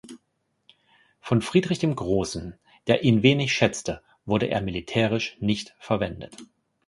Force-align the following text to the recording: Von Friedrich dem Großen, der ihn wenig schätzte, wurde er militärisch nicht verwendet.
Von 1.19 1.43
Friedrich 1.43 1.77
dem 1.77 1.95
Großen, 1.95 2.57
der 2.87 3.03
ihn 3.03 3.21
wenig 3.21 3.53
schätzte, 3.53 4.01
wurde 4.25 4.47
er 4.47 4.59
militärisch 4.59 5.37
nicht 5.41 5.75
verwendet. 5.77 6.35